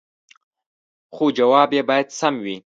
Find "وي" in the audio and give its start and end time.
2.43-2.57